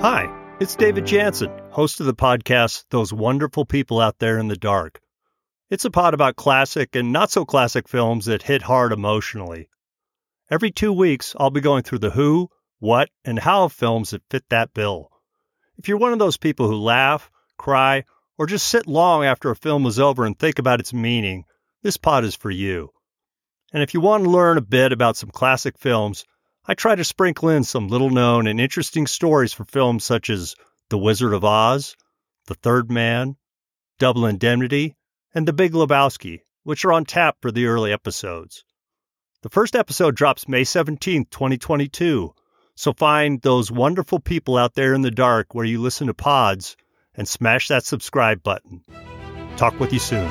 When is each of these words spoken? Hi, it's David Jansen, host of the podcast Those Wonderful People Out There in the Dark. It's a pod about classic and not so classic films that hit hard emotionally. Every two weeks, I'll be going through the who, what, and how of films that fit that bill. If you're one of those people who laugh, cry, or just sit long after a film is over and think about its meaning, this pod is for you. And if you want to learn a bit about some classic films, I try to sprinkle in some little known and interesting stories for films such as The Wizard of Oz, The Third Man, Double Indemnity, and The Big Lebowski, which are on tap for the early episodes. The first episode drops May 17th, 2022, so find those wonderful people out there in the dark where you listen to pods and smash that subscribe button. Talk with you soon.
Hi, 0.00 0.28
it's 0.60 0.76
David 0.76 1.06
Jansen, 1.06 1.50
host 1.70 1.98
of 1.98 2.06
the 2.06 2.14
podcast 2.14 2.84
Those 2.90 3.12
Wonderful 3.12 3.64
People 3.64 3.98
Out 3.98 4.20
There 4.20 4.38
in 4.38 4.46
the 4.46 4.54
Dark. 4.54 5.00
It's 5.70 5.84
a 5.84 5.90
pod 5.90 6.14
about 6.14 6.36
classic 6.36 6.94
and 6.94 7.12
not 7.12 7.32
so 7.32 7.44
classic 7.44 7.88
films 7.88 8.26
that 8.26 8.44
hit 8.44 8.62
hard 8.62 8.92
emotionally. 8.92 9.68
Every 10.48 10.70
two 10.70 10.92
weeks, 10.92 11.34
I'll 11.36 11.50
be 11.50 11.60
going 11.60 11.82
through 11.82 11.98
the 11.98 12.10
who, 12.10 12.48
what, 12.78 13.10
and 13.24 13.40
how 13.40 13.64
of 13.64 13.72
films 13.72 14.10
that 14.10 14.22
fit 14.30 14.44
that 14.50 14.72
bill. 14.72 15.10
If 15.78 15.88
you're 15.88 15.98
one 15.98 16.12
of 16.12 16.20
those 16.20 16.36
people 16.36 16.68
who 16.68 16.76
laugh, 16.76 17.28
cry, 17.56 18.04
or 18.38 18.46
just 18.46 18.68
sit 18.68 18.86
long 18.86 19.24
after 19.24 19.50
a 19.50 19.56
film 19.56 19.84
is 19.84 19.98
over 19.98 20.24
and 20.24 20.38
think 20.38 20.60
about 20.60 20.78
its 20.78 20.94
meaning, 20.94 21.42
this 21.82 21.96
pod 21.96 22.24
is 22.24 22.36
for 22.36 22.52
you. 22.52 22.90
And 23.72 23.82
if 23.82 23.94
you 23.94 24.00
want 24.00 24.22
to 24.22 24.30
learn 24.30 24.58
a 24.58 24.62
bit 24.62 24.92
about 24.92 25.16
some 25.16 25.30
classic 25.30 25.76
films, 25.76 26.24
I 26.70 26.74
try 26.74 26.94
to 26.94 27.02
sprinkle 27.02 27.48
in 27.48 27.64
some 27.64 27.88
little 27.88 28.10
known 28.10 28.46
and 28.46 28.60
interesting 28.60 29.06
stories 29.06 29.54
for 29.54 29.64
films 29.64 30.04
such 30.04 30.28
as 30.28 30.54
The 30.90 30.98
Wizard 30.98 31.32
of 31.32 31.42
Oz, 31.42 31.96
The 32.46 32.54
Third 32.54 32.90
Man, 32.90 33.36
Double 33.98 34.26
Indemnity, 34.26 34.94
and 35.34 35.48
The 35.48 35.54
Big 35.54 35.72
Lebowski, 35.72 36.40
which 36.64 36.84
are 36.84 36.92
on 36.92 37.06
tap 37.06 37.38
for 37.40 37.50
the 37.50 37.64
early 37.64 37.90
episodes. 37.90 38.64
The 39.40 39.48
first 39.48 39.74
episode 39.74 40.14
drops 40.14 40.46
May 40.46 40.62
17th, 40.62 41.30
2022, 41.30 42.34
so 42.74 42.92
find 42.92 43.40
those 43.40 43.72
wonderful 43.72 44.20
people 44.20 44.58
out 44.58 44.74
there 44.74 44.92
in 44.92 45.00
the 45.00 45.10
dark 45.10 45.54
where 45.54 45.64
you 45.64 45.80
listen 45.80 46.08
to 46.08 46.14
pods 46.14 46.76
and 47.14 47.26
smash 47.26 47.68
that 47.68 47.86
subscribe 47.86 48.42
button. 48.42 48.84
Talk 49.56 49.80
with 49.80 49.94
you 49.94 50.00
soon. 50.00 50.30